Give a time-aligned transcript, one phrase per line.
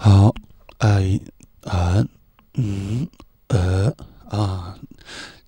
[0.00, 0.32] 好，
[0.78, 1.18] 哎，
[1.62, 2.06] 啊，
[2.54, 3.04] 嗯，
[3.48, 3.92] 呃，
[4.28, 4.78] 啊，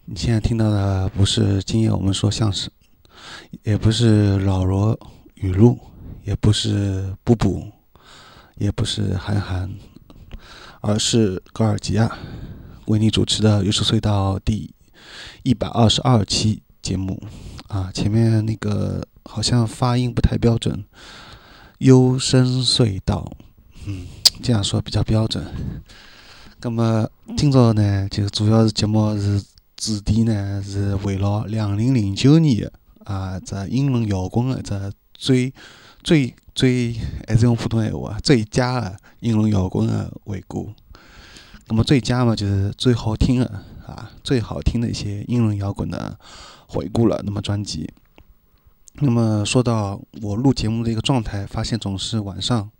[0.06, 2.68] 你现在听到的不是今夜我们说相声，
[3.62, 4.98] 也不是老罗
[5.36, 5.78] 语录，
[6.24, 7.70] 也不是布布，
[8.56, 9.70] 也不是韩寒，
[10.80, 12.18] 而是高尔基亚
[12.86, 14.74] 为你主持的《优秀隧道》第
[15.44, 17.22] 一百二十二期节目。
[17.68, 20.84] 啊，前面那个好像发音不太标准
[21.78, 23.30] ，“幽深隧道”，
[23.86, 24.08] 嗯。
[24.42, 25.44] 这样说比较标准。
[26.62, 29.42] 那么今朝呢，就主要是节目是
[29.76, 32.70] 主题呢，是围绕两零零九年
[33.04, 35.52] 啊，这英伦摇滚的这最
[36.02, 36.94] 最最
[37.26, 40.70] 还是用普通闲话，最佳的英伦摇滚的回顾。
[41.68, 43.46] 那么最佳嘛，就是最好听的
[43.86, 46.18] 啊，最好听的一些英伦摇滚的
[46.66, 47.22] 回顾了。
[47.24, 47.88] 那么专辑。
[48.94, 52.70] 那么说到我录节目的一个状态，发现总是晚上。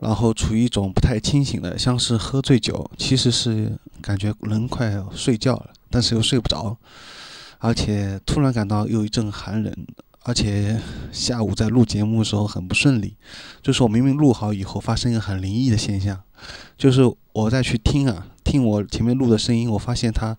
[0.00, 6.76] 然后处于一种不太清醒的，像是喝醉酒，其实是感觉人快要睡觉了，但是又睡不着，
[7.58, 9.72] 而且突然感到有一阵寒冷，
[10.24, 10.80] 而且
[11.12, 13.14] 下午在录节目的时候很不顺利，
[13.62, 16.20] 就是我明明录好以后，发生一个很灵异的现象，
[16.76, 20.36] 就是我再去听啊，听我前面录的声音，我发现它。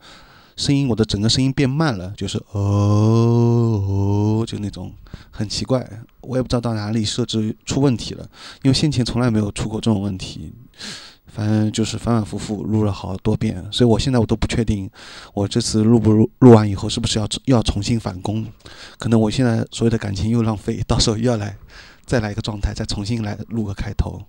[0.55, 2.61] 声音，我的整个声音变慢了，就是哦
[4.41, 4.93] 哦，就那种
[5.30, 5.88] 很奇怪，
[6.21, 8.27] 我也不知道到哪里设置出问题了，
[8.63, 10.53] 因为先前从来没有出过这种问题，
[11.25, 14.89] 反正就是反反复复录了好多遍，所以我现在我都不确定，
[15.33, 18.45] 我这次录不录录完以后是不是要要重新返工，
[18.99, 21.58] 可能我现在所有的感情又浪费，到时候又要来
[22.05, 24.21] 再来一个状态，再重新来录个开头。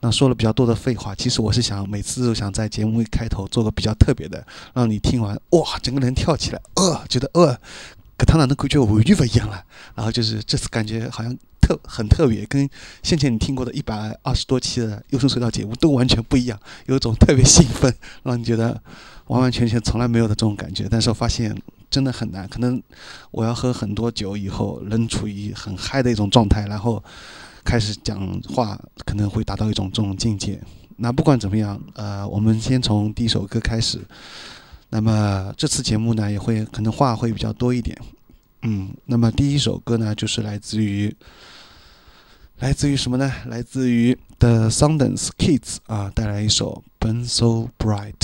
[0.00, 7.58] 那说了比较多的废话，其实我是想每次都想在节目一开头做个比较特别的，让你听完哇，整个人跳起来，呃，觉得呃，
[8.16, 9.64] 跟他那的感觉完全不一样了。
[9.94, 12.68] 然后就是这次感觉好像特很特别，跟
[13.02, 18.78] 先前你听过的一百二十多期的优声隧道节目都完全不一样，有一种特别兴奋，让你觉得
[19.28, 20.86] 完完全全从来没有的这种感觉。
[20.90, 21.56] 但是我发现
[21.90, 22.80] 真的很难，可能
[23.30, 27.02] 我要喝很多酒以后，人处于很嗨的一种状态，然后。
[27.66, 30.62] 开始讲话可能会达到一种这种境界。
[30.98, 34.00] 那不管怎么样，呃，我们先从第一首歌开始。
[34.88, 37.98] 那么这次节目呢，也会可能话会比较多一点。
[38.62, 41.14] 嗯，那么第一首歌呢，就是来自于
[42.60, 43.30] 来自于什么呢？
[43.46, 48.14] 来自于 The Sundance Kids 啊，带来一首《Burn So Bright》。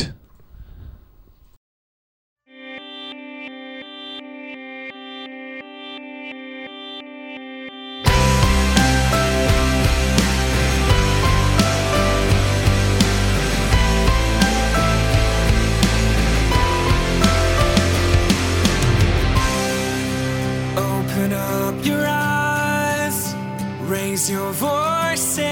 [24.29, 25.43] Your voices,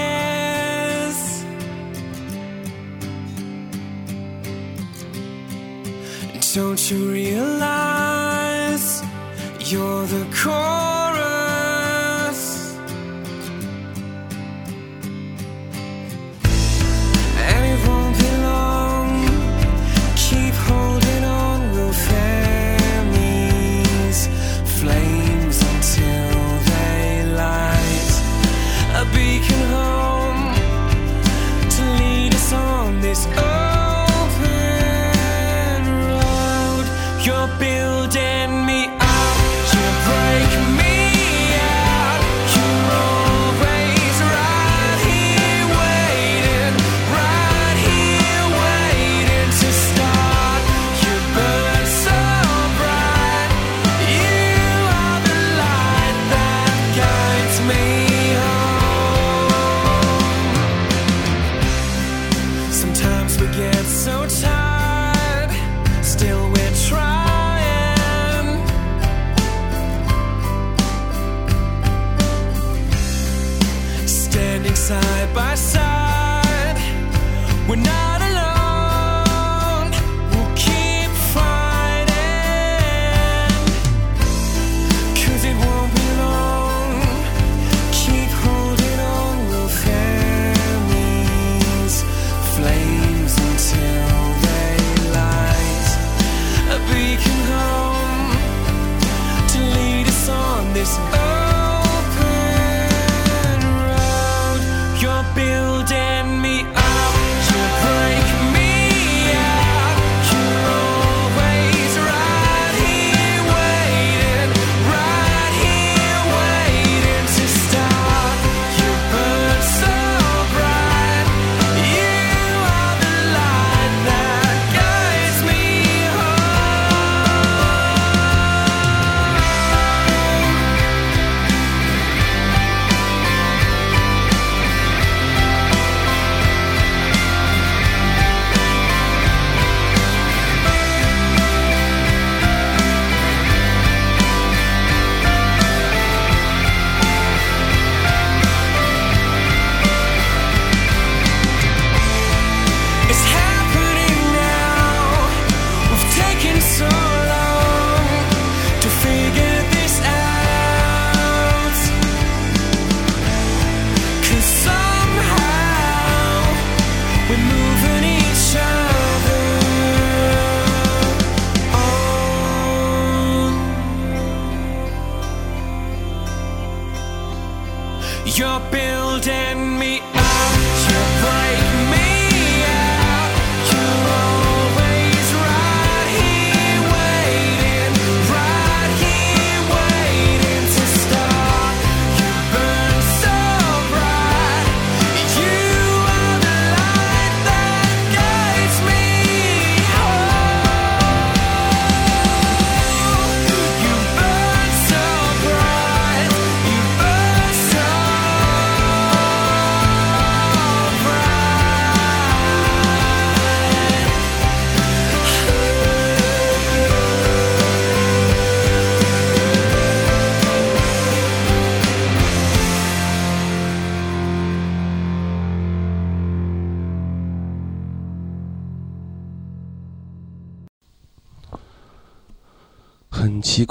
[6.55, 9.03] don't you realize
[9.59, 11.30] you're the chorus?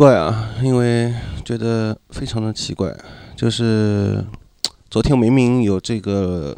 [0.00, 1.14] 怪啊，因为
[1.44, 2.90] 觉得非常的奇怪，
[3.36, 4.24] 就是
[4.88, 6.56] 昨天明明有这个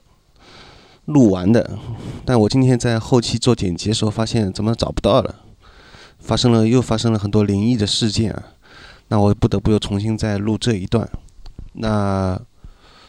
[1.07, 1.77] 录完的，
[2.25, 5.35] 但我今天在后期做剪辑的时候发现怎么找不到了，
[6.21, 8.45] 发生了又发生了很多灵异的事件啊，
[9.09, 11.11] 那我不得不又重新再录这一段。
[11.73, 12.41] 那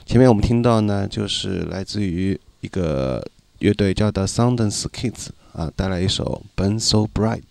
[0.03, 3.23] 前面我们听到呢，就是来自于一个
[3.59, 7.41] 乐队叫 The Sundance Kids 啊，带来一首《Burn So Bright》。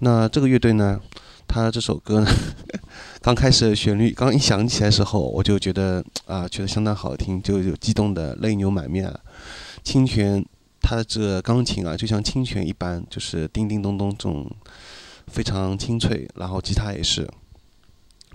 [0.00, 1.00] 那这个乐队呢，
[1.48, 2.30] 他这首歌呢，
[3.22, 9.12] 刚开始旋律刚一响起来的时候，我就觉得啊，觉得相当好听，就就激动的泪流满面。
[9.82, 10.44] 清泉，
[10.82, 14.48] 他的这钢琴啊，就像清泉一般，就是叮叮咚咚这种
[15.26, 17.26] 非常清脆，然后吉他也是，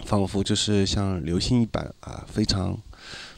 [0.03, 2.77] 仿佛就是像流星一般啊，非常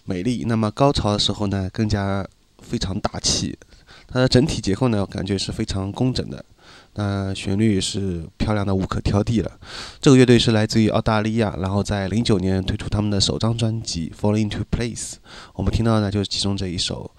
[0.06, 0.46] 美丽。
[0.48, 2.26] 那么高潮的时候呢，更加
[2.62, 3.58] 非常大气。
[4.08, 6.44] 它的整体结构呢，感觉是非常工整的。
[6.96, 9.52] 那旋律是漂亮的无可挑剔了。
[10.00, 15.12] 这个乐队是来自于澳大利亚，然后在零九年推出他们的首张专辑《Fall Into Place》。
[15.54, 17.12] 我们听到的就是其中这一首。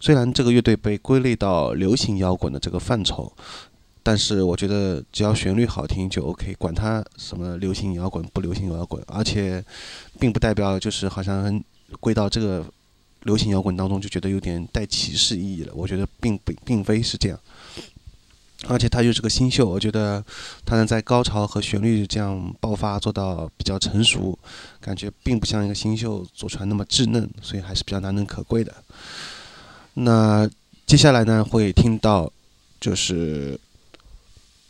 [0.00, 3.32] 虽然这个乐队被归类到流行摇滚的这个范畴，
[4.04, 9.64] 但是我觉得只要旋律好听就 OK，管它什么流行摇滚不流行摇滚，而且
[10.20, 11.60] 并不代表就是好像
[11.98, 12.64] 归到这个
[13.22, 15.72] 流行摇滚当中就觉得有点带歧视意义了。
[15.74, 17.40] 我觉得并不并非是这样。
[18.66, 20.24] 而且他又是个新秀，我觉得
[20.64, 24.38] 他能在高潮和旋律这样爆发做到比较成熟，
[24.80, 28.74] 感觉并不像一个新秀做出来那么稚嫩，所以还是比较难能可贵的。
[29.94, 30.48] 那
[30.86, 32.32] 接下来呢，会听到
[32.80, 33.60] 就是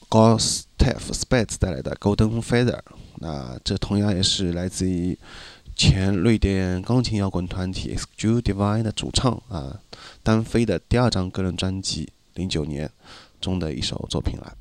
[0.09, 2.81] Gustav Spitz 带来的 Golden Feather，
[3.19, 5.17] 那这同样也是来自于
[5.77, 9.79] 前瑞典钢琴摇滚团体 Exu Divine 的主唱啊，
[10.25, 12.91] 单飞的第二张个人专辑，零九年。
[13.45, 14.57] 中的一首作品了。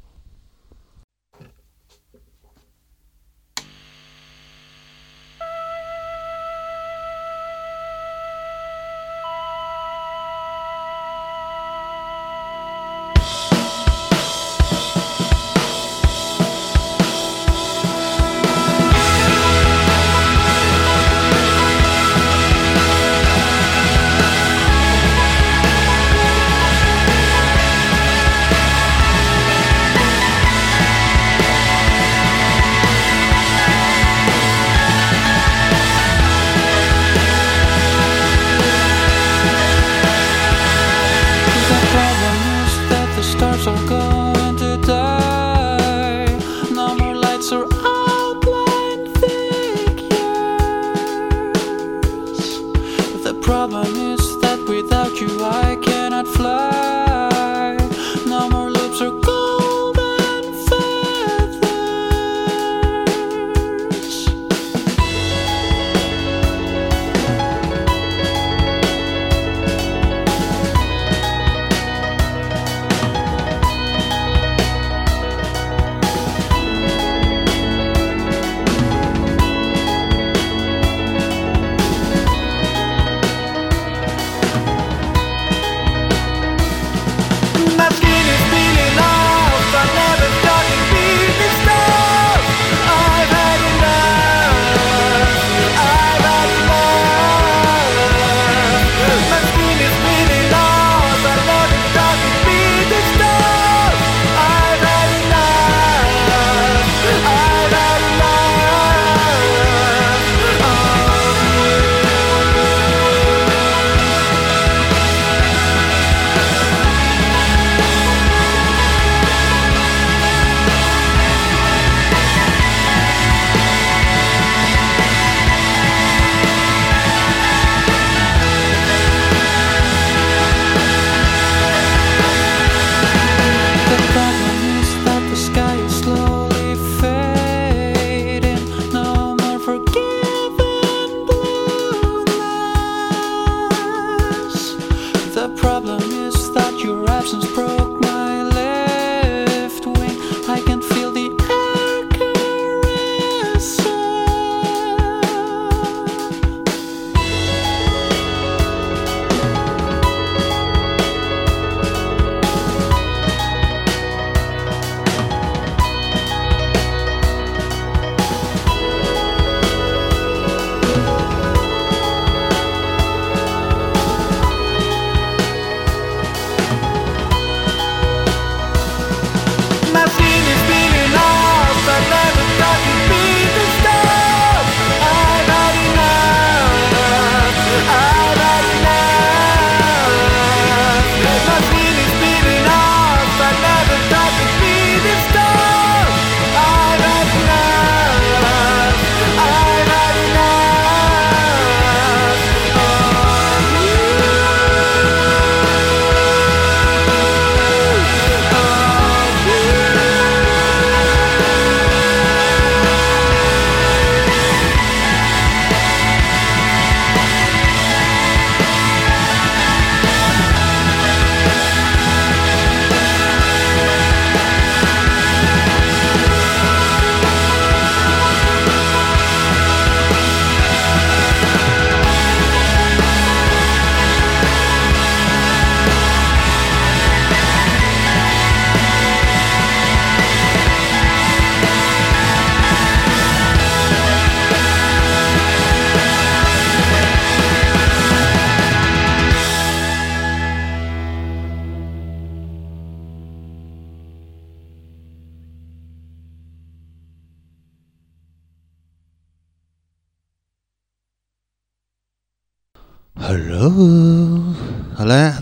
[263.36, 264.54] Hello，
[264.94, 265.42] 好了，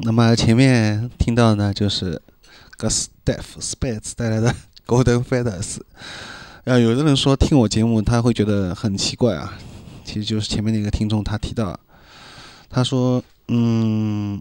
[0.00, 2.20] 那么前面听到呢，就是
[2.76, 4.54] Gustav Spitz 带来的
[4.86, 5.78] Golden Feathers。
[6.64, 9.54] 啊，有的人说听我节目他会觉得很奇怪啊，
[10.04, 11.80] 其实就是前面那个听众他提到，
[12.68, 14.38] 他说，嗯，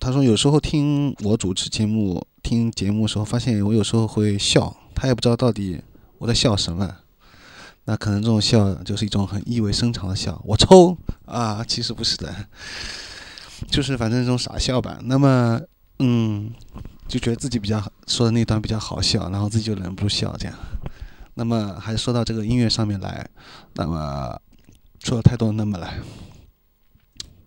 [0.00, 5.80] 他说有时候听我主持节目、听节目的时候，发现我有时候会笑，他也不知道到底
[6.18, 6.96] 我在笑什么。
[7.86, 12.34] 那可能这种笑就是一种很意味深长的笑，我抽啊，其实不是的，
[13.70, 14.98] 就是反正这种傻笑吧。
[15.04, 15.60] 那么，
[16.00, 16.52] 嗯，
[17.06, 20.58] 就觉得自己比较说的那段比较好笑，然后自己就忍不住笑这样。
[21.34, 23.24] 那么还是说到这个音乐上面来，
[23.74, 24.36] 那么
[25.04, 25.98] 说了太多那么来，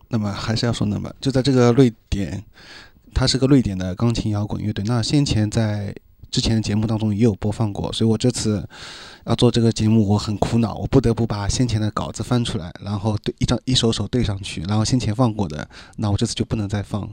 [0.07, 2.45] 那么还是要说那么，就在这个瑞典，
[3.13, 4.85] 它是个瑞典的钢琴摇滚乐队。
[4.87, 5.93] 那先前在
[6.31, 8.67] 之前的节目当中也有播放过，所以我这次
[9.25, 15.67] 要做这个节目，我很苦恼，我不得不把先前的稿子翻出来，然后对一张一首首对上去，然后先前放过的，
[15.97, 17.09] 那我这次就不能再放。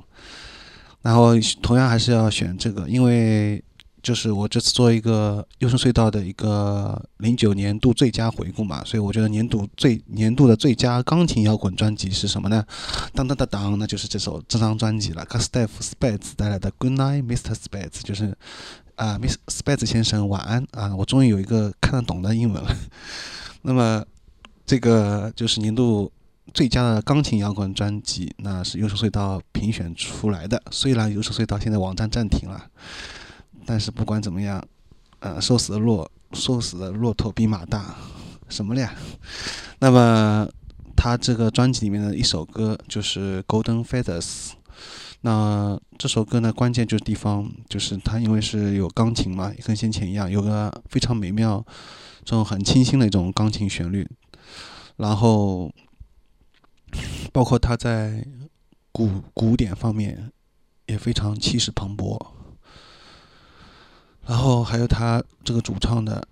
[1.03, 1.33] 然后
[1.63, 3.63] 同样还是要选这个，因为
[4.03, 12.65] 就是我这次做一个优胜隧道的一个零九年度最佳回顾嘛，所以我觉得年度最年度的最佳钢琴摇滚专辑是什么呢？
[13.15, 17.55] 当当当当，那就是这首这张专辑了 c a s t e f Spitz 带来的 Good Night, Mr.
[17.55, 18.37] Spitz，就是。
[18.97, 20.97] 啊，Miss Spitz 先生，晚安啊！
[20.97, 22.75] 我终于有一个看得懂的英文了。
[23.61, 24.03] 那么，
[24.65, 26.11] 这个就是年度
[26.55, 30.63] 最佳的钢琴摇滚专辑，那是优秀隧道评选出来的。
[30.71, 32.71] 虽然优秀隧道现在网站暂停了，
[33.67, 34.67] 但是不管怎么样，
[35.19, 37.95] 呃，瘦死的骆瘦死的骆驼比马大，
[38.49, 38.95] 什么呀？
[39.79, 40.49] 那么，
[40.97, 44.23] 他这个专辑里面的一首歌就是《Golden Feathers》。
[45.23, 51.65] 那这首歌呢，关键就是地方，就是它因为是有钢琴嘛，跟先前一样，有个非常美妙、
[52.25, 54.09] 这种很清新的一种钢琴旋律，
[54.97, 55.73] 然后
[57.33, 58.25] 包括它在
[58.93, 60.31] 古古典方面
[60.87, 62.25] 也非常气势磅礴，
[64.27, 66.29] 然后还有它这个主唱的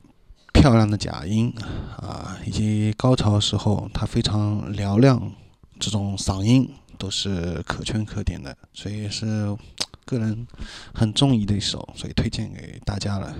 [0.52, 1.52] 漂亮的假音
[1.96, 5.32] 啊，以及高潮时候他非常嘹亮
[5.80, 6.70] 这种嗓音。
[6.98, 9.56] 都是可圈可点的，所以是
[10.04, 10.46] 个人
[10.92, 13.34] 很中意的一首，所以推荐给大家了。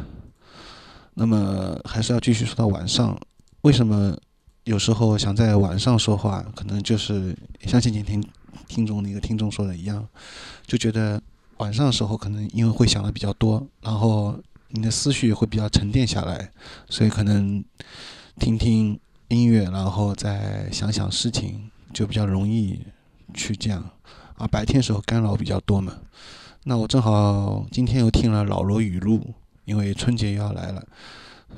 [1.14, 3.18] 那么还是要继续说到晚上，
[3.62, 4.16] 为什么
[4.64, 6.44] 有时候想在晚上说话？
[6.56, 8.24] 可能就是像先前听
[8.66, 10.08] 听众那个听众说的一样，
[10.66, 11.22] 就觉得
[11.58, 14.36] 晚上的时候可能因为会想的比较多，然后
[14.70, 16.50] 你的思绪会比较沉淀下来，
[16.88, 17.62] 所以可能
[18.40, 22.80] 听听音乐，然后再想想事情，就比较容易。
[23.34, 23.90] 去这样
[24.36, 25.92] 啊，白天时候干扰比较多嘛。
[26.64, 29.34] 那我正好今天又听了老罗语录，
[29.66, 30.82] 因为春节又要来了。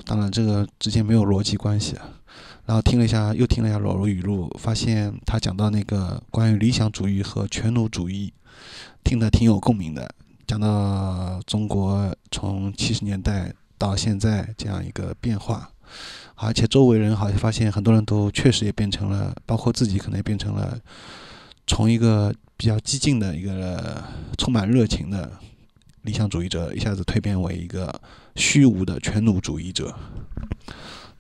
[0.05, 2.09] 当然这个之间没有逻辑关系啊。
[2.67, 8.33] 然后听了一下，又听了一下老罗语录，发现他讲到那个关于理想主义和全奴主义，
[9.05, 10.13] 听得挺有共鸣的。
[10.45, 15.71] 讲到中国从七十年代到现在这样一个变化，
[16.35, 20.77] 而且周围人好像发现很多人都确实也变成了，包括自己可能也变成了。
[21.67, 24.03] 从一个比较激进的一个
[24.39, 25.31] 充满热情的
[26.03, 28.01] 理想主义者，一下子蜕变为一个
[28.37, 29.95] 虚无的全奴主义者。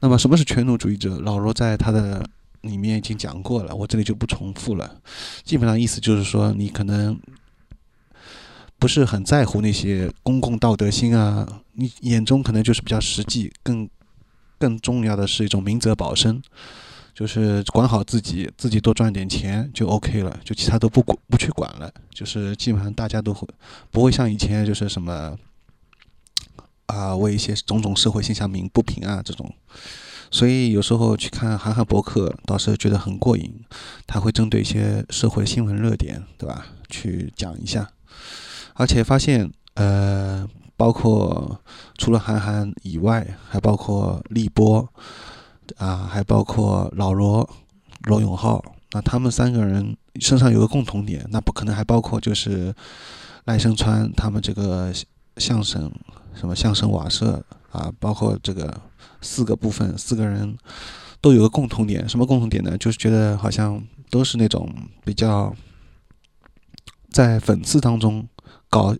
[0.00, 1.18] 那么，什么是全奴主义者？
[1.18, 2.24] 老罗在他的
[2.60, 5.00] 里面已经讲过了，我这里就不重复了。
[5.42, 7.18] 基本上意思就是说，你可能
[8.78, 13.88] 不是很在乎那些公共道德心啊，你眼中可能就是比较实际，更
[14.58, 16.40] 更重要的是一种明哲保身。
[17.16, 21.90] 就是管好自己，自己多赚点钱就 OK 了，就其他都不管不去管了。
[22.10, 23.48] 就是基本上大家都会
[23.90, 25.34] 不会像以前就是什么
[26.84, 29.50] 啊为一些种种社会现象鸣不平啊这种。
[30.30, 33.64] 所以有时候去看韩寒博客，倒是觉得很过瘾。
[34.06, 36.66] 他会针对一些社会新闻热点，对吧？
[36.90, 37.88] 去讲一下。
[38.74, 41.62] 而且发现，呃，包括
[41.96, 44.86] 除了韩寒以外，还包括立波。
[45.76, 47.48] 啊，还包括老罗、
[48.04, 52.74] 罗永浩，那他们三个人身上有个共同点，那不可能还包括就是
[53.44, 54.92] 赖声川他们这个
[55.36, 55.90] 相声
[56.34, 58.80] 什么相声瓦舍啊，包括这个
[59.20, 60.56] 四个部分，四个人
[61.20, 62.76] 都有个共同点，什么共同点呢？
[62.78, 64.72] 就是觉得好像都是那种
[65.04, 65.54] 比较
[67.10, 68.26] 在讽刺当中
[68.70, 68.94] 搞。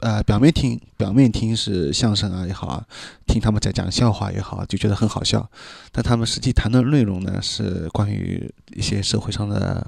[0.00, 2.84] 呃表面听表面听是相声啊也好啊
[3.26, 5.48] 听他们在讲笑话也好就觉得很好笑。
[5.92, 9.86] 但他们实际谈的内容呢是关于一些社会上的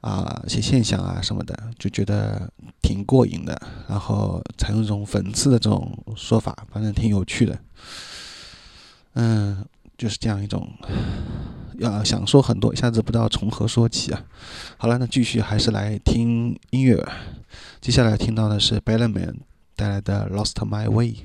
[0.00, 2.50] 啊一些现象啊什么的就觉得
[2.82, 3.60] 挺过瘾的。
[3.88, 7.58] 然后采用一种讽刺的这种说法反正挺有趣的。
[9.14, 9.64] 嗯
[9.98, 10.66] 就是这样一种
[11.78, 14.24] 要想说很多一下子不知道从何说起啊。
[14.76, 17.06] 好了那继续还是来听音乐
[17.80, 19.36] 接下来听到的是 Bellman
[19.74, 21.24] 带来的 Lost My Way。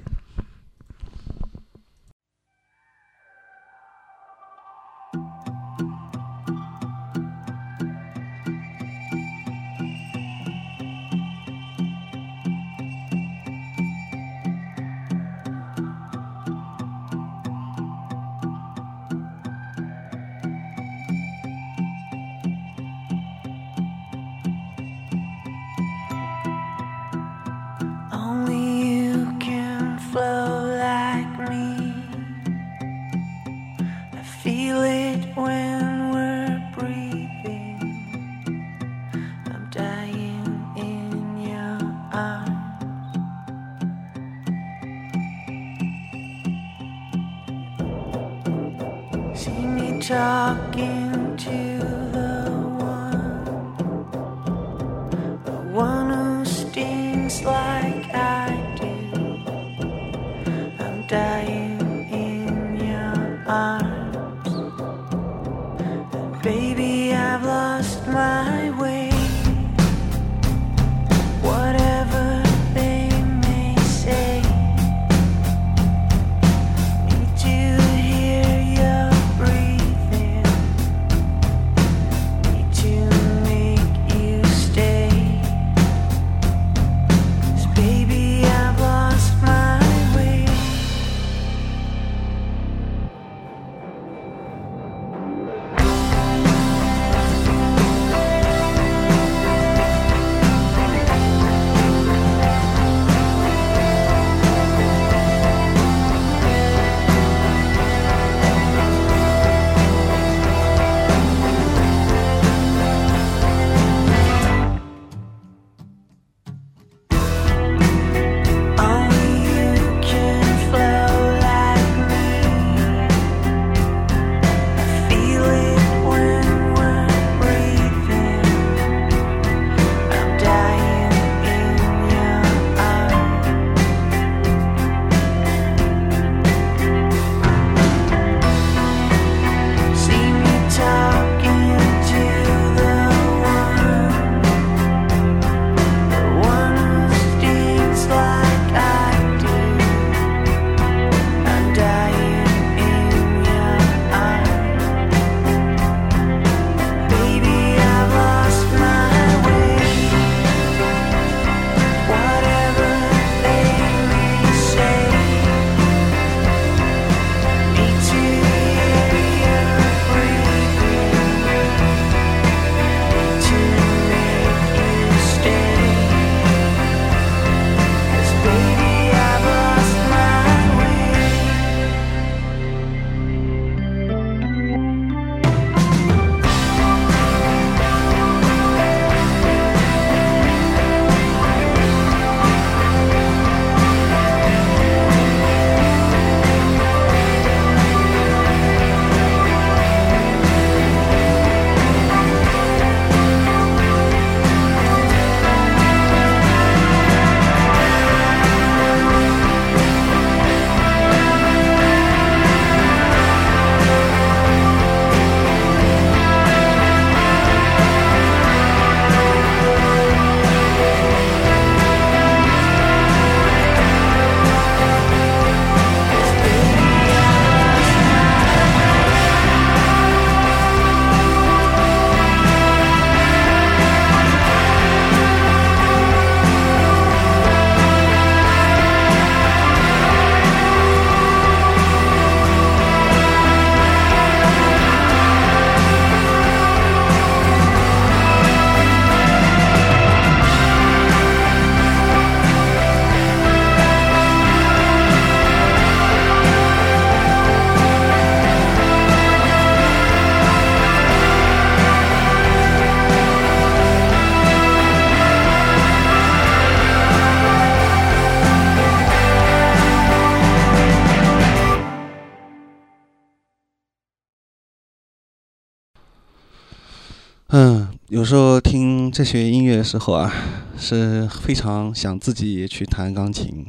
[278.26, 280.34] 有时候听这些音乐的时候啊
[280.80, 283.64] 是非常想自己去弹钢琴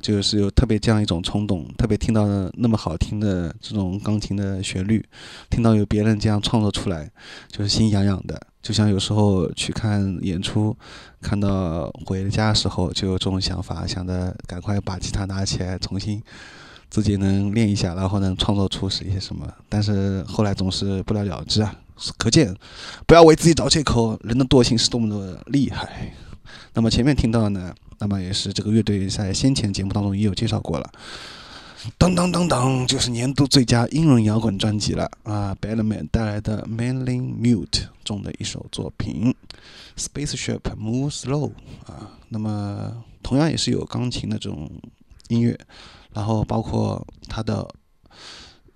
[0.00, 5.04] 就是有特别这样一种冲动特别听到那么好听的这种钢琴的旋律
[5.50, 7.10] 听到有别人这样创作出来
[7.48, 8.40] 就是心痒痒的。
[8.62, 10.76] 就像有时候去看演出
[11.20, 16.22] 看到回家的时候就有这种想法想着赶快把吉他拿起来重新
[16.90, 19.46] 自己能练一下，然后能创作出是一些什么。
[19.68, 21.74] 但是后来总是不了了之啊。
[22.16, 22.54] 可见，
[23.06, 26.12] 不要为自己找借口，人的惰性是多么的厉害。
[26.72, 30.88] 那么前面听到的呢，那么也是这个乐队在先前节目当中也有介绍过了。
[31.96, 37.66] 当当当当，就是年度最佳英伦摇滚专辑了啊！Badman 带来的《Manly Mute》
[38.04, 39.34] 中的一首作品，
[40.00, 41.50] 《Spaceship Move Slow》
[41.90, 42.10] 啊。
[42.28, 44.70] 那么同样也是有钢琴的这种
[45.28, 45.58] 音乐，
[46.12, 47.68] 然后包括它的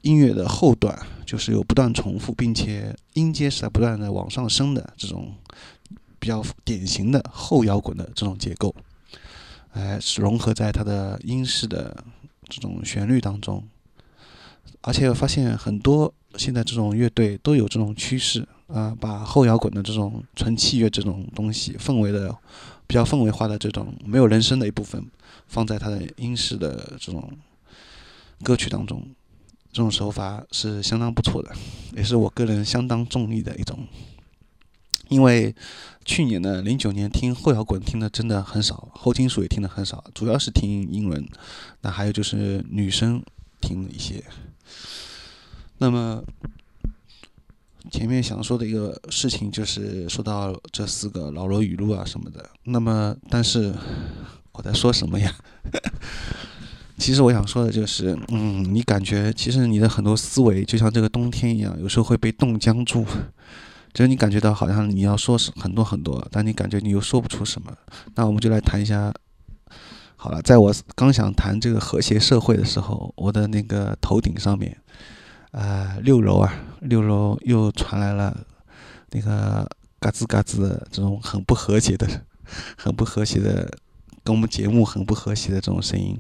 [0.03, 5.35] 音乐的后段，就是有不断重复，并且音阶是在不断的往上升的这种。
[6.23, 8.73] 比较典型的后摇滚的这种结构，
[9.73, 12.05] 哎，是融合在它的英式的
[12.49, 13.61] 这种旋律当中，
[14.83, 22.33] 而且我发现很多现在这种乐队都有这种趋势啊，把后摇滚的这种纯器乐这种东西，氛围的
[22.93, 25.03] 比较氛围化的这种没有人声的一部分，
[25.47, 27.33] 放在他的英式的这种
[28.45, 29.03] 歌曲当中，
[29.73, 31.51] 这种手法是相当不错的，
[31.97, 33.89] 也是我个人相当中意的一种。
[35.09, 35.55] 因为
[36.05, 41.27] 去年呢，零九年听后摇滚听的真的很少，后金属也听的很少，主要是听英伦。
[41.81, 43.23] 那还有就是女生
[43.63, 44.23] 听一些。
[45.79, 46.23] 那么
[47.91, 52.49] 前面想说的一个事情就是说到这四个老罗语录啊什么的。
[52.65, 53.75] 那么但是
[54.53, 55.35] 我在说什么呀？
[56.99, 63.05] 其实我想说的就是，嗯，你感觉其实你的很多思维就像这个冬天一样，有时候会被冻僵住。
[63.93, 67.71] 就是你感觉到好像你要说很多很多，但你感觉你又说不出什么。
[68.15, 69.13] 那我们就来谈一下。
[70.17, 74.75] 好了，在我刚想谈这个和谐社会的时候，我的那个头顶上面，
[75.53, 78.37] 呃，六楼啊，六楼又传来了
[79.13, 79.67] 那个
[80.01, 82.07] 嘎吱嘎吱的这种很不和谐的、
[82.77, 83.71] 很不和谐的，
[84.23, 86.19] 跟我们节目很不和谐的这种声音。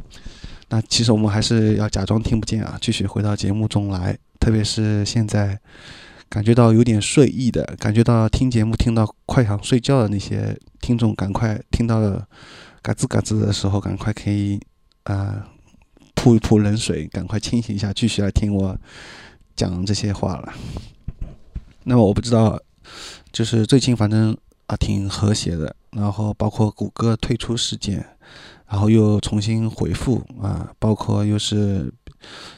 [0.68, 5.60] 那其实我们还是要假装听不见啊，继续回到节目中来，特别是现在。
[6.28, 12.26] 感觉到有点睡意的，感觉到听节目听到快想睡觉的那些听众，赶快听到了
[12.80, 14.58] 嘎吱嘎吱的时候，赶快可以
[15.02, 15.46] 啊
[16.14, 18.76] 扑一扑冷水，赶快清醒一下，继续来听我
[19.56, 20.52] 讲这些话了。
[21.84, 22.60] 那么我不知道，
[23.32, 28.04] 就是最近反正啊挺和谐的，然后包括谷歌退出事件，
[28.66, 31.92] 然后又重新回复啊，包括又是。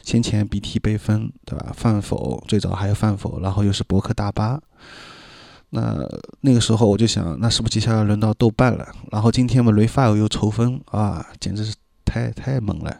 [0.03, 1.73] 先前 BT 被封，对吧？
[1.75, 4.61] 饭否最早还有饭否，然后又是博客大巴。
[5.71, 6.07] 那
[6.41, 8.87] 那个时候我就想，那是不是接下来轮到豆瓣了？
[9.11, 11.73] 然后今天嘛，Refile 又抽风啊，简直是
[12.05, 12.95] 太太猛了。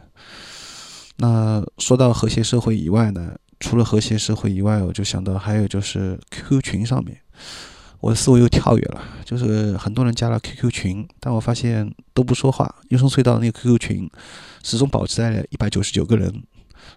[1.16, 7.18] 那说到和谐社会以外呢，除了和谐社会以外，我就想到还有就是 QQ 群上面，
[8.00, 12.74] 我的思维又跳跃了，就是很多人加了 QQ 群，但我发现都不说话。
[12.88, 14.10] 优胜隧道那个 QQ 群
[14.62, 16.42] 始终保持在一百九十九个人。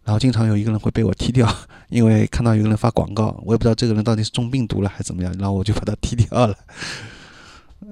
[0.03, 1.51] 然后经常有一个人会被我踢掉，
[1.89, 6.55] 因为看到有个人发广告，我也不知道这个人到底是中病毒了还是怎么样，然后我就把他踢掉了。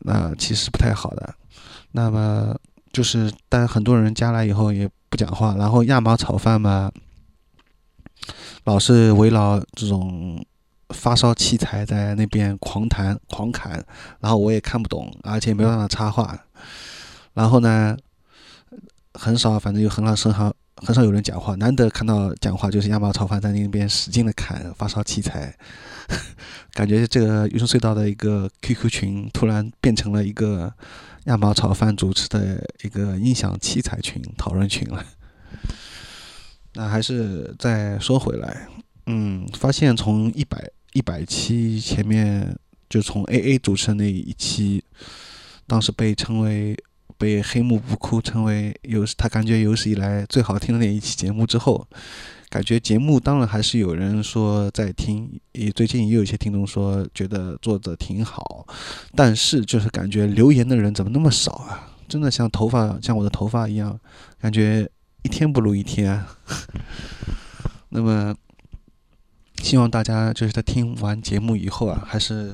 [0.02, 1.34] 那其实不太好的。
[1.92, 2.56] 那么
[2.94, 6.92] 就是，但很多人加来以后也不讲话，然后亚麻炒饭嘛，
[8.66, 10.46] 老是围绕这种
[10.90, 13.84] 发烧器材在那边狂谈狂侃，
[14.20, 16.38] 然后我也看不懂，而且没办法插话。
[17.34, 17.98] 然后呢，
[19.14, 20.54] 很少，反正有很少很少。
[20.80, 25.52] 很少有人讲话，难得看到讲话就是亚麻炒饭在那边使劲的砍发烧器材，
[26.74, 30.72] 感觉这个余生隧道的一个 QQ 群突然变成了一个
[31.28, 35.06] 亚麻炒饭主持的一个音响器材群讨论群了。
[36.76, 38.68] 那还是再说回来，
[39.06, 42.54] 嗯，发现从一百一百期前面
[42.90, 44.84] 就从 AA 主持的那一期，
[45.66, 46.78] 当时被称为。
[47.20, 51.88] 被黑幕不哭成为有他感觉有史以来最好听的那一期节目之后，
[52.50, 58.66] 感觉节目当然还是有人说在听，也最近也有一些听众说觉得做的挺好，
[59.16, 61.92] 但是就是感觉留言的人怎么那么少啊？
[62.08, 64.00] 真的像头发像我的头发一样，
[64.40, 64.90] 感觉
[65.24, 66.24] 一天不如一天。
[67.90, 68.36] 那么
[69.62, 72.54] 希望大家就是在听完节目以后啊，还是。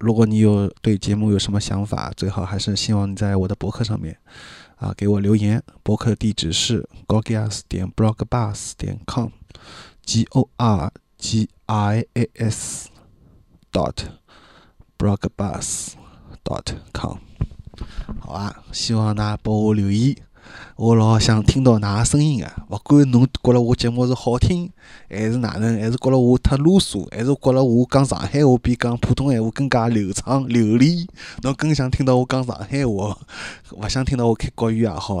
[0.00, 4.14] 如果你有对节目有什么想法，最好还是希望你在我的博客上面
[4.76, 5.62] 啊给我留言。
[5.82, 12.88] 博客地址是 gorgias 点 blogbus 点 com，g o r g i a s
[13.72, 14.06] dot
[14.98, 15.92] blogbus
[16.44, 17.18] dot com。
[18.20, 20.16] 好啊，希望大家帮我留意
[20.76, 24.68] 我老想听到㑚个声音个，勿管侬觉着我节目是好听，
[25.08, 31.08] 还是哪能，还是觉着我太啰嗦，还是觉着我讲上海话比讲普通闲话更加流畅流利，
[31.42, 33.16] 侬更想听到我讲上海话，
[33.72, 35.16] 勿想听到我开国语也好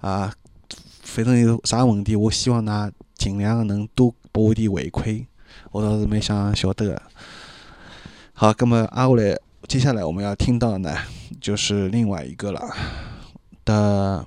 [0.00, 0.32] 啊。
[1.02, 5.26] 反正有啥问题，我希望㑚尽量能多拨我点回馈，
[5.70, 7.02] 我倒是蛮想晓得个。
[8.32, 10.96] 好，葛末挨下来，接下来我们要听到呢，
[11.40, 12.60] 就是另外一个了
[13.66, 14.26] 的。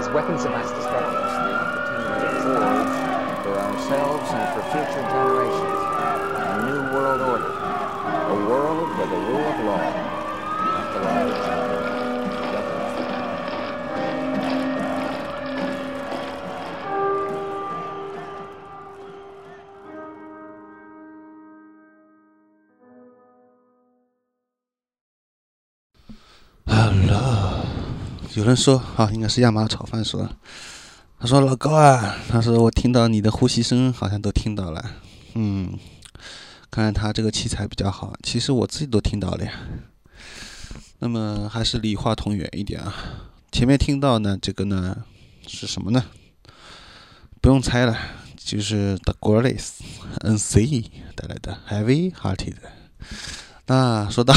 [0.00, 1.12] As weapons of mass destruction.
[1.12, 5.80] The opportunity to forge for ourselves and for future generations
[6.40, 11.89] a new world order, a world where the rule of law, not the law
[28.34, 30.28] 有人说啊，应该是亚麻炒饭说，
[31.18, 34.92] 他说老高啊，他说我听到你的呼吸声，好像都听到了，
[35.34, 35.76] 嗯，
[36.70, 39.52] 看来他这个器材比较好，其实我自己都听到了呀。
[41.00, 42.94] 那么还是离话筒远一点啊。
[43.50, 45.04] 前面听到呢，这个呢
[45.48, 46.04] 是什么呢？
[47.40, 47.98] 不用猜了，
[48.36, 49.78] 就是 The Gorillaz
[50.20, 50.84] NC
[51.16, 52.54] 带来的 Heavy Hearted。
[53.66, 54.34] 那说到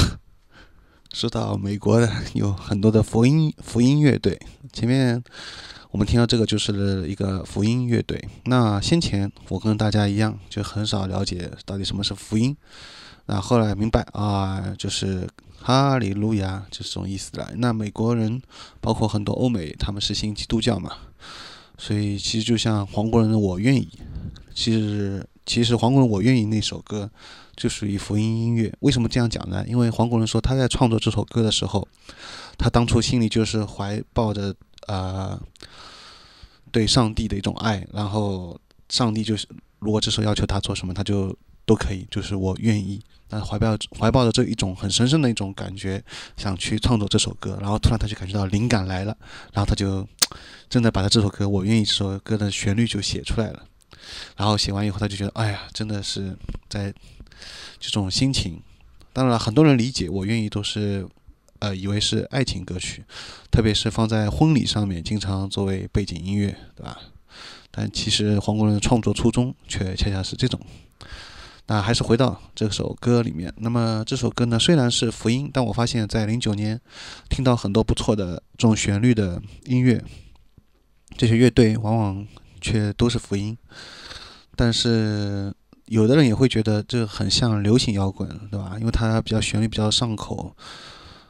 [1.13, 4.41] 说到美国的有很多的福音福音乐队，
[4.73, 5.23] 前面
[5.91, 8.27] 我们听到这个就是一个福音乐队。
[8.45, 12.57] 那先前我跟大家一样，就很少了解到底什么是福音。
[13.27, 15.29] 那后来明白啊，就是
[15.61, 17.51] 哈利路亚，就是这种意思了。
[17.57, 18.41] 那美国人
[18.81, 20.93] 包括很多欧美，他们是信基督教嘛，
[21.77, 23.87] 所以其实就像黄国仁的《我愿意》，
[24.55, 27.11] 其实其实黄国仁《我愿意》那首歌
[27.55, 28.73] 就属于福音音乐。
[28.79, 29.63] 为什么这样讲呢？
[29.67, 31.87] 因为黄国伦说他在创作这首歌的时候，
[32.57, 34.53] 他当初心里就是怀抱着
[34.87, 35.39] 呃
[36.71, 39.47] 对上帝的一种爱，然后上帝就是
[39.79, 41.35] 如果这时候要求他做什么，他就
[41.65, 43.01] 都可以，就是我愿意。
[43.29, 46.03] 那怀抱怀抱着这一种很神圣的一种感觉，
[46.37, 49.17] 想去创作这首歌，然后突然他就感觉到灵感来了，
[49.51, 50.07] 然后他就
[50.69, 53.63] 真的把他这首歌《我愿意》这首歌的旋律就写出来了。
[54.35, 56.37] 然后写完以后，他就觉得，哎呀，真的是
[56.69, 56.93] 在
[57.79, 58.61] 这种心情。
[59.11, 61.07] 当然，很多人理解《我愿意》都是
[61.59, 63.03] 呃以为是爱情歌曲，
[63.51, 66.99] 特别是放在婚礼上面，经常作为背景音乐，对吧？
[67.69, 70.59] 但其实黄国伦的创作初衷却恰恰是这种。
[71.65, 73.53] 那还是回到这首歌里面。
[73.57, 76.79] 那么这首歌呢，虽然是福音，但我发现，在零九年
[77.29, 80.03] 听到很多不错的这种旋律的音乐，
[81.15, 82.27] 这些乐队往往
[82.59, 83.57] 却都是福音。
[84.55, 85.53] 但是
[85.85, 88.75] 有的人也会觉得这很像流行摇滚，对吧？
[88.79, 90.55] 因为它比较旋律比较上口，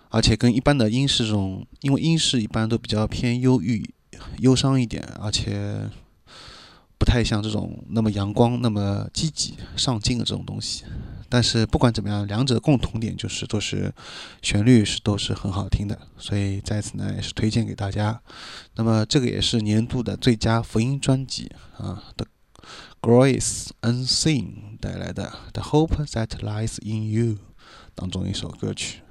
[0.10, 3.94] 而且跟一般的英式这种，因为英式一般都比较偏忧郁、
[4.40, 5.90] 忧伤一点，而且。
[6.96, 10.86] 不太像这种那么阳光、那么积极上进的这种东西，
[11.28, 13.94] 但是不管怎么样，两者共同点就是都是
[14.42, 18.22] 旋律是都是很好听的，所以在此呢也是推荐给大家。
[18.76, 22.26] 那么这个也是年度的最佳福音专辑啊的
[23.04, 27.38] Grace Unseen 带来的 The Hope That Lies in You
[27.94, 29.02] 当中一首歌曲。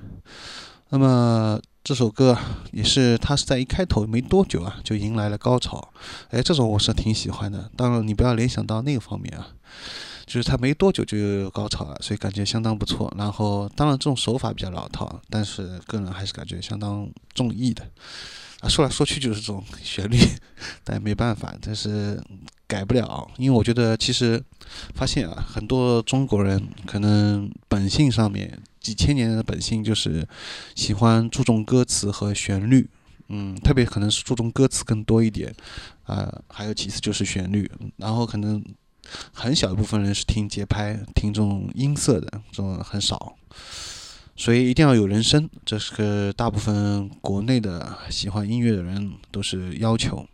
[0.88, 1.60] 那么。
[1.84, 2.38] 这首歌
[2.70, 5.92] 也是，它是在一开头没多久啊，就迎来了高潮。
[6.28, 7.68] 哎，这种我是挺喜欢的。
[7.76, 9.48] 当然，你不要联想到那个方面啊，
[10.24, 13.12] 就是它没多久就有高潮了，所以感觉相当不错。
[13.18, 17.82] 然后，当然这种手法比较老套，但是个人还是感觉相当中意的。
[18.60, 20.16] 啊，说来说去就是这种旋律，
[20.84, 22.22] 但没办法，但是
[22.72, 23.30] 改不了。
[23.36, 24.42] 因为我觉得，其实
[24.94, 28.58] 发现啊，很多中国人可能本性上面。
[28.82, 30.26] 几千年的本性就是
[30.74, 32.90] 喜欢注重歌词和旋律，
[33.28, 35.54] 嗯，特别可能是注重歌词更多一点，
[36.02, 38.60] 啊，还有其次就是旋律，然后可能
[39.32, 43.36] 很小一部分人是听节拍、听这种音色的，这种很少，
[44.34, 50.26] 所以一定要有人声，这是个大部分国内的喜欢音乐的人都是要求，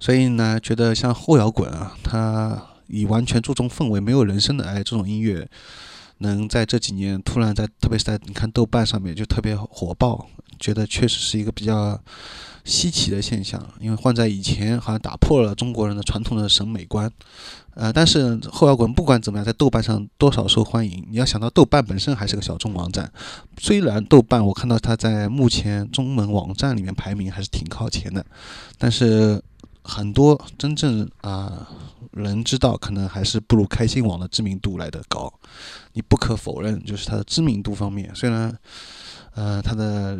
[0.00, 5.48] 所以呢，觉得像后摇滚啊，它以完全注重氛围、没有人声的哎这种音乐。
[6.18, 10.26] 能在这几年突然在，特别是在你看豆瓣上面就特别火爆，
[10.58, 12.00] 觉得确实是一个比较
[12.64, 13.62] 稀奇的现象。
[13.78, 17.10] 因为换在以前，好像打破了中国人的传统的审美观。
[17.74, 21.06] 呃，但是后摇滚不管怎么样，在豆瓣上多少受欢迎。
[21.10, 23.12] 你要想到豆瓣本身还是个小众网站，
[23.58, 28.24] 虽然豆瓣我看到它在目前中文网站里面排名还是挺靠前的，
[28.78, 29.42] 但是。
[29.86, 31.68] 很多真正啊
[32.12, 35.32] 人知道，可能还是不如开心网的知名度来的高。
[35.92, 38.58] 你不可否认，就是它的知名度方面，虽然
[39.34, 40.18] 呃它的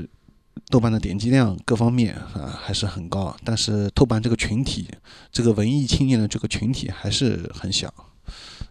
[0.68, 4.88] 豆瓣的点击量各方面啊还是很高，但是豆瓣这个群体，
[5.32, 7.92] 这个文艺青年的这个群体还是很小，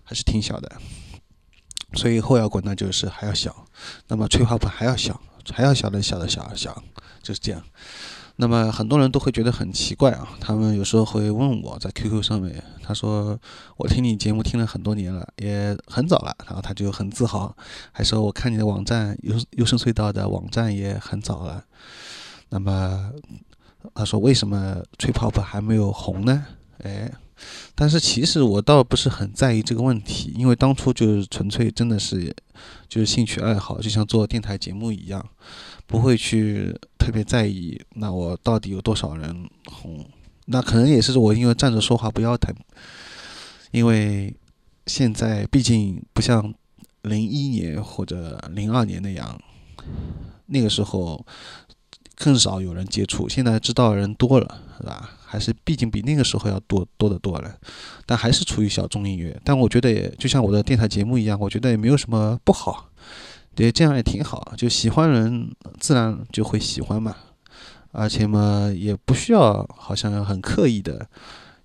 [0.03, 0.71] 还是挺小的。
[1.93, 3.65] 所以后摇滚呢就是还要小，
[4.07, 5.19] 那么吹泡泡还要小，
[5.53, 6.83] 还要小的小的小小，
[7.23, 7.63] 就是这样。
[8.37, 13.39] 那么很多人都会觉得很奇怪啊，他们有时候会问我在 QQ 上面，他说
[13.77, 17.55] 我听你节目听了很多年了，也很早了，然后他就很自豪，
[17.91, 21.63] 还说我看你的网站优优声隧道的网站也很早了。
[22.49, 23.11] 那么
[23.93, 26.45] 他说为什么吹泡泡还没有红呢？
[26.83, 27.09] 哎，
[27.73, 32.35] 但是其实我倒不是很在意这个问题，因为当初就是纯粹真的是
[32.89, 35.25] 就是兴趣爱好，就像做电台节目一样，
[35.87, 40.05] 不会去特别在意那我到底有多少人红。
[40.47, 42.53] 那可能也是我因为站着说话不腰疼，
[43.71, 44.35] 因为
[44.85, 46.53] 现在毕竟不像
[47.01, 49.39] 零一年或者零二年那样，
[50.45, 51.25] 那个时候
[52.15, 55.09] 更少有人接触，现在知道的人多了，是吧？
[55.25, 57.57] 还是毕竟比那个时候要多多得多了，
[58.05, 59.37] 但还是处于小众音乐。
[59.43, 62.89] 但我觉得也就像我的电台节目一样，我觉得也没有什么不好，
[63.55, 64.53] 对，这样也挺好。
[64.57, 65.49] 就喜欢人
[65.79, 67.15] 自然就会喜欢嘛。
[67.97, 71.07] 而且嘛，也不需要好像很刻意的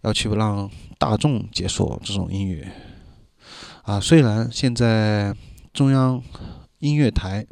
[0.02, 2.70] 要去让大众接受这种音乐
[3.82, 3.98] 啊。
[3.98, 5.34] 虽然现在
[5.72, 6.22] 中央
[6.78, 7.44] 音乐台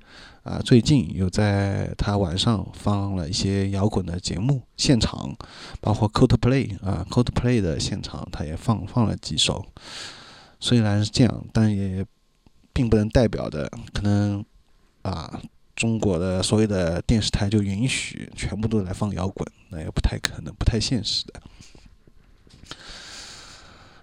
[0.45, 5.37] 啊，最近有在他晚上放了一些摇滚的节目现场，
[5.81, 9.67] 包括 Coldplay 啊，Coldplay 的现场，他也放放了几首。
[10.61, 12.07] 虽然是这样，但也
[12.79, 14.45] 并不能代表的可能
[15.03, 15.43] 啊。
[15.75, 21.41] 中国的所有的电视台就允许全部都来放摇滚，那也不太可能，不太现实的。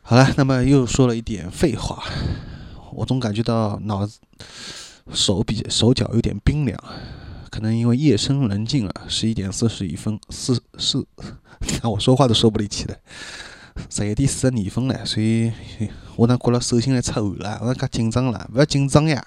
[0.02, 2.02] 好了，那么又说了一点废话，
[2.94, 4.20] 我总感觉到脑子、
[5.12, 6.82] 手比手脚有点冰凉，
[7.52, 11.06] 可能因为夜深人静了，十一点四十一分，四四，
[11.82, 12.98] 看我说话都说不利气了，
[13.90, 15.52] 十一点四十二分了，所以
[16.16, 19.26] 我那觉了手心来出汗了，我介紧张了，不要紧张呀。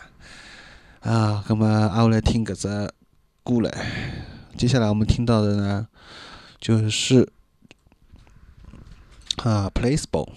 [1.00, 2.68] 啊，那么阿我来听搿只
[3.44, 3.70] 歌嘞。
[4.56, 5.86] 接下来我们听到的呢，
[6.60, 7.30] 就是
[9.36, 10.28] 啊，Placebo，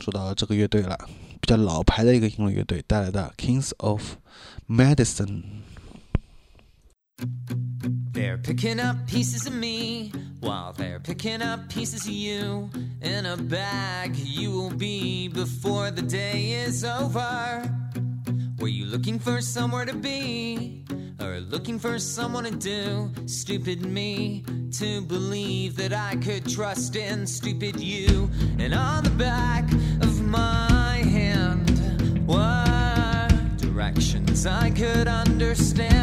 [0.00, 0.98] 说到这个乐队了，
[1.40, 4.16] 比较老牌的一个英文乐队带来的《Kings of
[4.68, 5.42] Medicine》。
[8.18, 10.10] They're picking up pieces of me
[10.40, 12.68] while they're picking up pieces of you.
[13.00, 17.62] In a bag, you will be before the day is over.
[18.58, 20.84] Were you looking for somewhere to be?
[21.20, 23.08] Or looking for someone to do?
[23.26, 28.28] Stupid me to believe that I could trust in stupid you.
[28.58, 29.62] And on the back
[30.02, 35.97] of my hand were directions I could understand.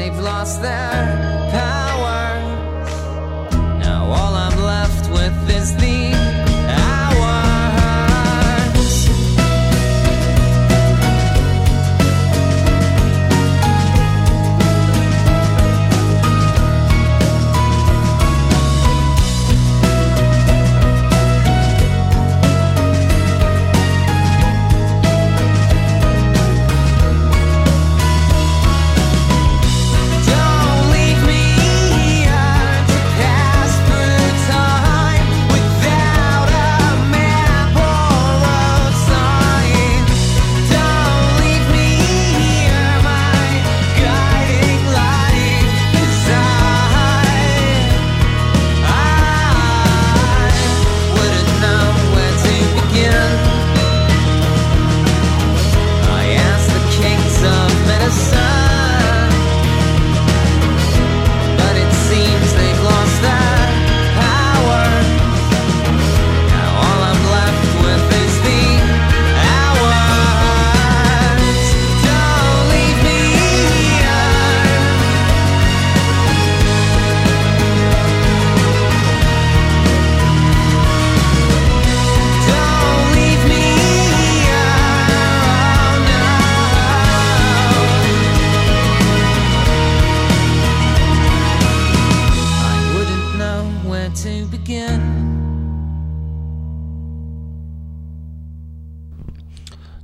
[0.00, 0.99] They've lost their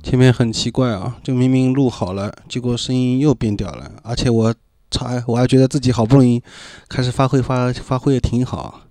[0.07, 4.55] 前面很奇怪啊就明明录好了结果声音又变掉了而且我
[4.89, 6.41] 差我还觉得自己好不容易
[6.87, 8.83] 开始发挥发发挥的挺好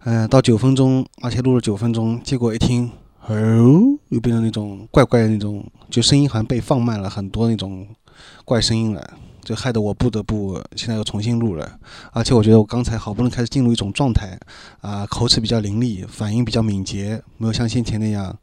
[0.00, 2.90] 嗯到九分钟而且录了九分钟结果一听
[3.28, 7.86] 哦又变成那种怪怪的那种就声音好像被放慢了很多那种
[8.44, 11.78] 怪声音了就害得我不得不现在又重新录了，
[12.10, 14.36] 而且我觉得我刚才好不容易开始进入一种状态，
[14.80, 18.36] 啊，口齿比较伶俐，反应比较敏捷，没有像先前那样，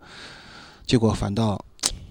[0.85, 1.61] 结果反倒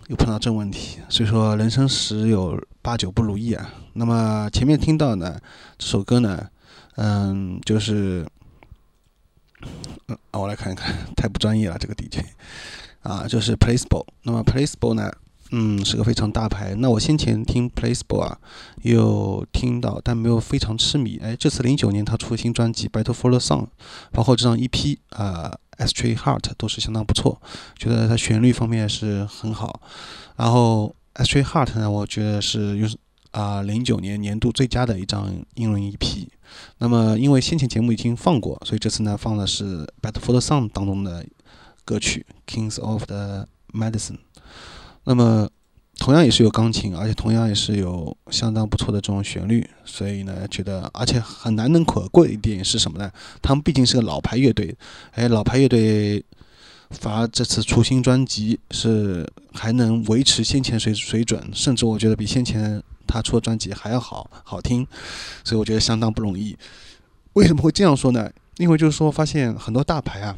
[0.09, 3.73] 又碰到这问题，所以说人生十有八九不如意啊。
[3.95, 5.41] 那么前面听到呢
[5.79, 6.47] 这首歌呢，
[6.97, 8.27] 嗯，就是，
[10.09, 12.27] 嗯，我来看一看，太不专业了这个 DJ，
[13.01, 15.11] 啊，就是 Placebo，那么 Placebo 呢？
[15.55, 16.75] 嗯，是个非常大牌。
[16.77, 18.39] 那我先前听 Placebo 啊，
[18.81, 21.19] 有听到，但没有非常痴迷。
[21.23, 23.65] 哎，这次零九年他出新专辑《Battle for the Sun》，
[24.13, 25.55] 包括这张 EP 啊，
[25.87, 27.39] 《Astray Heart》都是相当不错，
[27.77, 29.83] 觉得它旋律方面是很好。
[30.37, 32.97] 然后《Astray Heart》呢，我觉得是又是
[33.33, 36.29] 啊零九年年度最佳的一张英文 EP。
[36.79, 41.27] 那么因为先前节目已经放过，所以这次呢放的是《Battle for the Sun》当中的
[41.85, 44.17] 歌曲《Kings of the Medicine》。
[45.05, 45.49] 那么，
[45.99, 53.11] 同样也是有钢琴，而且同样也是有相当不错的这种旋律，所以呢，觉得而且很难能可贵的一点是什么呢？
[53.41, 54.75] 他们毕竟是个老牌乐队，
[55.13, 56.25] 哎，老牌乐队
[56.91, 64.87] 反而这次出新专辑是还能维持先前水水准，甚至我觉得比先前他出的专辑还要好好听，
[65.45, 66.57] 所以我觉得相当不容易。
[67.33, 68.31] 为什么会这样说呢？
[68.59, 70.37] 因为就是说发现很多大牌啊。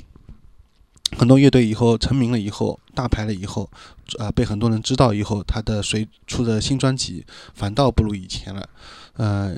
[1.16, 3.70] 很多乐队以后成名了以后，大牌了以后，
[4.18, 8.68] 啊，被很多人知道以后，他的谁出的新专辑反倒不如以前了，
[9.14, 9.56] 呃，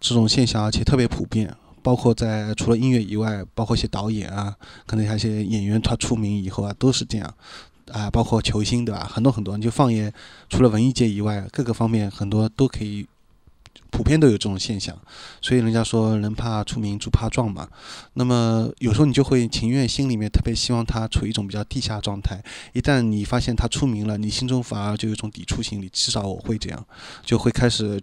[0.00, 4.54] 这种现象而且特别普遍，包括在除了音乐以外，包括一些导演啊，
[4.86, 7.34] 可能还有一些演员，他出名以后啊，都是这样，
[7.90, 9.10] 啊，包括球星对吧？
[9.10, 10.12] 很多很多，你就放眼
[10.48, 13.06] 除了文艺界以外，各个方面很多都可以。
[13.90, 14.96] 普遍都有这种现象，
[15.40, 17.68] 所以人家说人怕出名猪怕壮嘛。
[18.14, 22.42] 那么有时候你就会情愿心里面特别希望他处于一种比较地下状态。
[22.74, 25.88] 一旦你发现他出名了，你心中反而就有一种抵触心理。
[25.88, 26.86] 至少我会这样，
[27.24, 28.00] 就会开始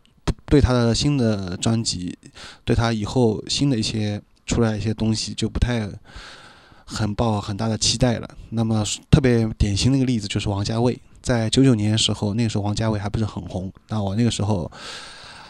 [0.48, 2.18] 对他的新的专辑，
[2.64, 5.88] 对他以后新的一些出来一些东西就不太
[6.84, 8.30] 很抱很大的期待了。
[8.50, 13.72] 那么特别典型的一个例子就是王家卫，在九九年的时候，那个时候王家卫还不是很红。
[13.88, 14.70] 那我那个时候。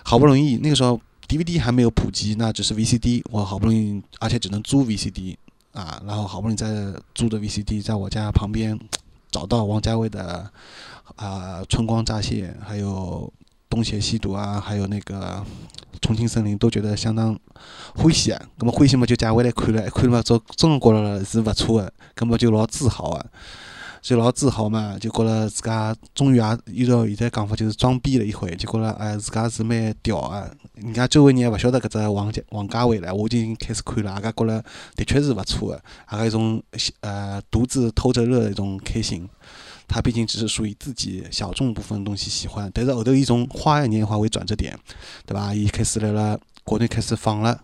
[0.08, 3.24] 好不容易那个时候 DVD 还没有普及，那只是 VCD。
[3.32, 5.36] 我好不容易，而且只能租 VCD
[5.74, 8.80] 啊，然后好不容易在租的 VCD 在我家旁边
[9.32, 10.48] 找到王家卫的
[11.16, 13.34] 啊《春光乍泄》，还有
[13.68, 15.44] 《东邪西毒》啊，还有那个
[16.00, 17.36] 《重庆森林》，都觉得相当
[17.96, 18.40] 欢喜啊。
[18.58, 23.26] 那么欢喜嘛，就借回来看了，看嘛，总总觉着是不错的，根本就老自豪啊。
[24.06, 30.48] 就老自豪嘛，就觉着自家终于也依照现在讲法就是装逼了一回，就觉着哎自家是蛮屌啊！
[30.76, 34.64] 人家周围人也勿晓得搿只王家王家卫唻，我已经开始看了，阿家觉着
[34.96, 36.62] 的确是勿错的，阿个一种
[37.00, 39.28] 呃独自偷着乐的一种开心。
[39.88, 44.78] 他毕竟只是属于自己小众部分东西喜欢，但是后头以种花样年华为转折点，
[45.26, 45.52] 对伐？
[45.52, 47.60] 伊开始来了国内开始放了。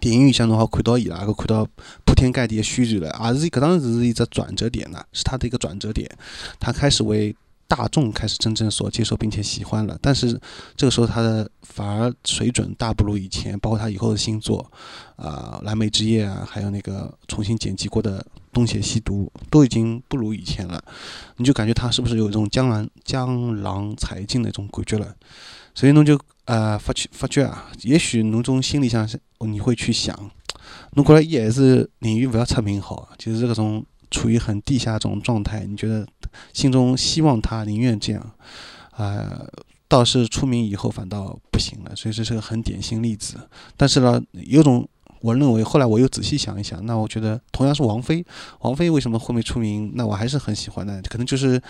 [0.00, 1.66] 电影院向侬好看到伊拉，个看到
[2.04, 6.10] 铺天盖地的宣传了，也是搿当时是一只转折点呐，是他的一个转折点，
[6.58, 7.34] 他开始为
[7.68, 9.96] 大众开始真正所接受并且喜欢了。
[10.00, 10.40] 但是
[10.76, 14.68] 这个时候他的反而水准大不如以前，包括他以后的新作，
[15.16, 18.18] 啊，《蓝莓之夜》啊，还有那个重新剪辑过的
[18.52, 20.82] 《东邪西毒》，都已经不如以前了。
[21.36, 25.14] 你就感觉他是不是有一种江郎江郎才尽的一种感觉了？
[25.74, 26.18] 所以侬就。
[26.46, 29.08] 呃，发觉发觉啊，也许侬从心里向
[29.46, 30.12] 你会去想，
[30.94, 36.04] 侬觉着伊还是宁愿勿要出名好，就是搿种处于很地下这种状态，你觉得
[36.52, 38.34] 心中希望他宁愿这样，
[38.90, 39.40] 啊，
[39.86, 43.36] 倒是出名以后反倒不行了，所以这是个很典型例子。
[43.76, 44.88] 但是呢，有种
[45.20, 48.26] 我认为，后来我又仔细想一想，那我觉得同样是王菲，
[48.62, 51.62] 王菲为什么后面出名，那我还是很喜欢的，可能就是。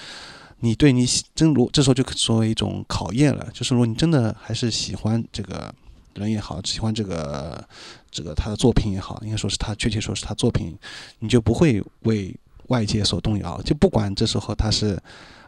[0.64, 1.04] 你对你
[1.34, 5.74] 真如这时候就作为一种考验了，就是如果你真的还是喜欢这个
[6.14, 7.68] 人也好，喜欢这个
[8.12, 10.78] 这个他的作品也好，应该说是他确切说是他作品，
[11.18, 12.32] 你就不会为
[12.68, 14.96] 外界所动摇，就不管这时候他是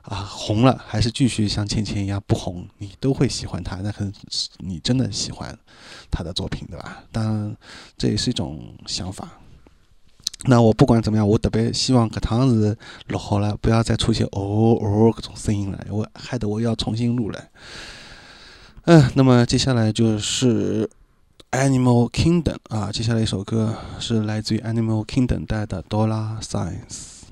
[0.02, 5.56] 啊红了，还是继续像倩倩一样不红，你都会喜欢他，那可能是你真的喜欢
[6.10, 7.04] 他的作品，对吧？
[7.12, 7.56] 当然
[7.96, 9.38] 这也是一种想法。
[10.47, 12.76] 那我不管怎么样，我特别希望搿趟是
[13.09, 17.45] 录好了，不要再出现哦哦搿种声音了，我害得我要重新录了。
[18.86, 20.86] 嗯，那么接下来就是
[21.51, 27.22] 《Animal Kingdom》啊，接下来一首歌是来自于《Animal Kingdom》带的《dollar science》。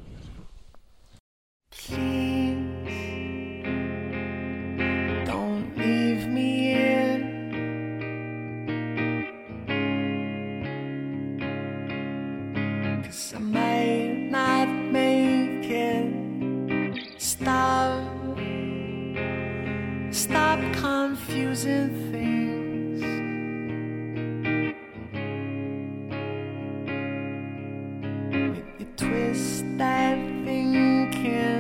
[20.23, 23.03] stop confusing things.
[28.33, 31.52] You, you twist that thinking.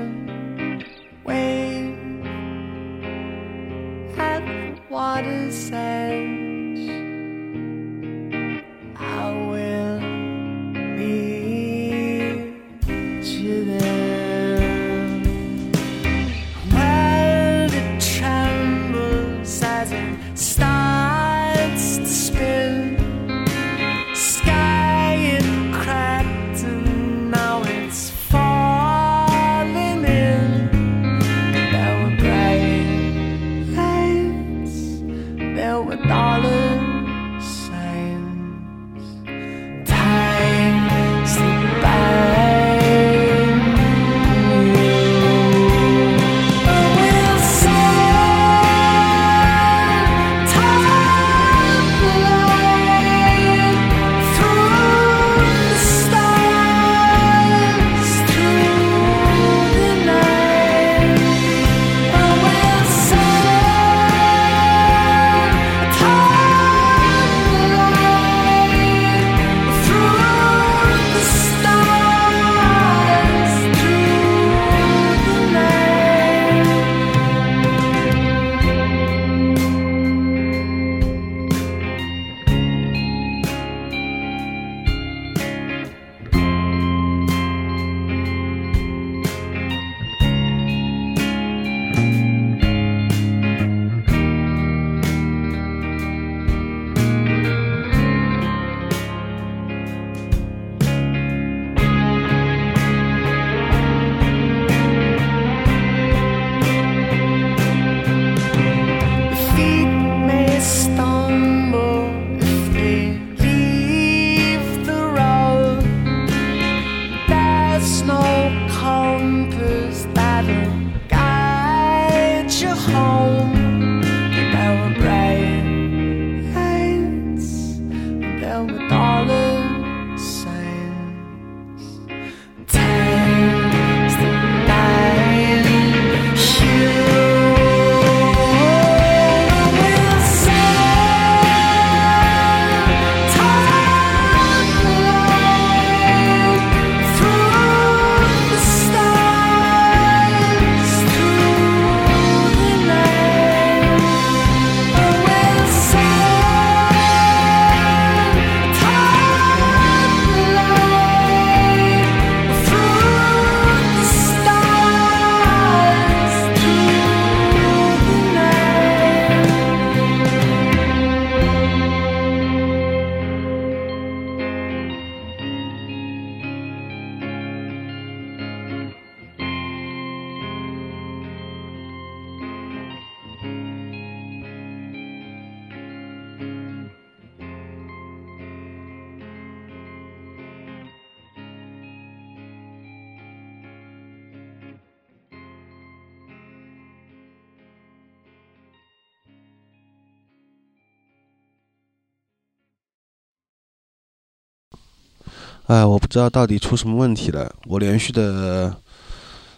[206.13, 207.51] 不知道到底出什么问题了。
[207.65, 208.77] 我连续的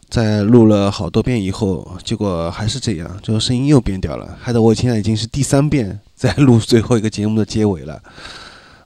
[0.09, 8.00] 在录了好多遍以后，结果还是这样，就声音又变掉了，害得我现在已经是第三遍在录最后一个节目的结尾了。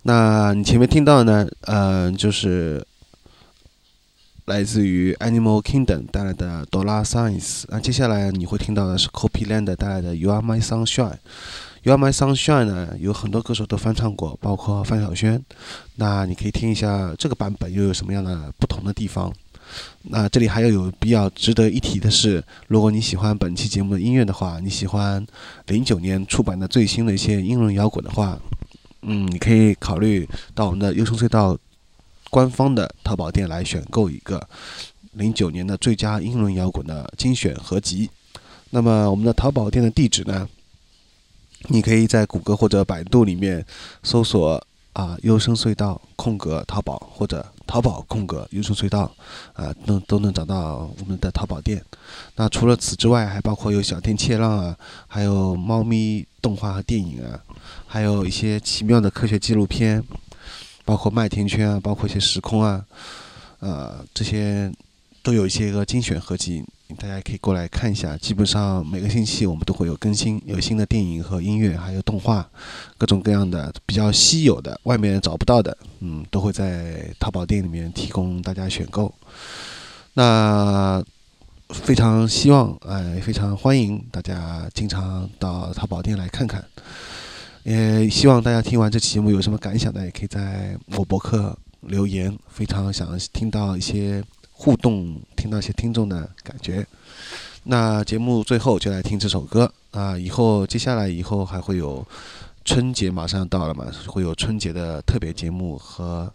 [0.05, 1.47] 那你前面听到的呢？
[1.67, 2.83] 嗯、就是
[4.47, 7.65] 来自于 Animal Kingdom 带来的 Dollar Signs。
[7.69, 11.19] 那接下来你会听到的是 Copyland 带来的 You Are My Sunshine。
[11.89, 15.43] You Are My Sunshine 呢，有很多歌手都翻唱过，包括范晓萱。
[15.97, 19.33] 那你可以听一下这个版本又有什么样的不同的地方。
[20.03, 25.27] 那这里还有有必要值得一提的是，如果你喜欢本期节目的音乐的话，你喜欢
[25.69, 28.39] 零九年出版的最新的一些英伦摇滚的话，
[29.01, 31.57] 嗯，你可以考虑到我们的优声隧道
[32.29, 34.47] 官方的淘宝店来选购一个
[35.13, 38.11] 零九年的最佳英伦摇滚的精选合集。
[38.69, 40.47] 那么我们的淘宝店的地址呢？
[41.67, 43.65] 你可以在谷歌或者百度里面
[44.03, 49.13] 搜索啊“优声隧道”空格淘宝或者淘宝空格优声隧道
[49.53, 51.85] 啊，都都能找到我们的淘宝店。
[52.37, 57.39] 那除了此之外，还包括有小天切浪啊，还有猫咪动画和电影啊，
[57.87, 60.03] 还有一些奇妙的科学纪录片，
[60.85, 62.85] 包括麦田圈啊，包括一些时空啊，
[63.61, 64.73] 呃，这些
[65.23, 66.65] 都有一些个精选合集，
[66.97, 68.17] 大家可以过来看一下。
[68.17, 72.49] 基本上每个星期我们都会有更新，有新的电影和音乐，还有动画，
[72.97, 79.13] 各种各样的比较稀有的、外面找不到的，嗯，都会在淘宝店里面提供大家选购。
[80.15, 81.03] 那
[81.71, 86.65] 非常希望，哎，非常欢迎大家经常到淘宝店来看看。
[87.65, 90.03] 也希望大家听完这期节目有什么感想呢？
[90.03, 94.25] 也可以在我博客留言，非常想听到一些
[94.61, 96.85] 互动，听到一些听众的感觉。
[97.63, 100.19] 那节目最后就来听这首歌啊！
[100.19, 102.05] 以后接下来以后还会有
[102.65, 106.31] 春节马上要到了嘛，会有春节的特别节目和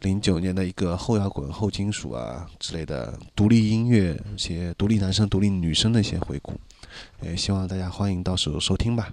[0.00, 6.52] 零九年的一个后摇滚、后金属啊之类的独立音乐，一些独立男生、独立女生的一些回顾。
[7.22, 9.12] 也希望大家欢迎到时候收听吧。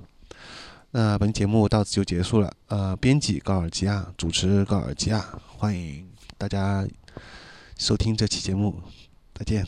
[0.89, 2.51] 那本节目到此就结束了。
[2.69, 6.03] 呃，编辑高尔基亚，主持高尔基亚，欢迎
[6.39, 6.87] 大家
[7.77, 8.81] 收听这期节目，
[9.33, 9.65] 再见。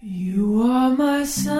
[0.00, 1.53] You are my sun.